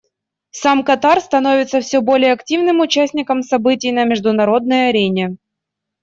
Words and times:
Сам 0.49 0.81
Катар 0.83 1.21
становится 1.21 1.79
все 1.79 2.01
более 2.01 2.31
активным 2.33 2.79
участником 2.79 3.43
событий 3.43 3.91
на 3.91 4.03
международной 4.03 4.89
арене. 4.89 5.37